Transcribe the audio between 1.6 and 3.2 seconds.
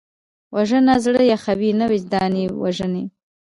نه، وجدان وژني